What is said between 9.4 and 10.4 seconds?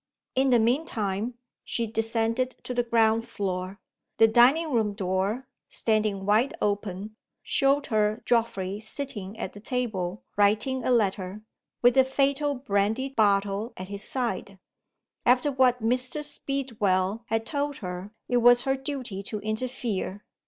the table,